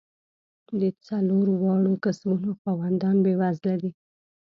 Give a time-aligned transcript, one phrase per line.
[0.79, 3.91] د څلور واړو کسبونو خاوندان بېوزله دي.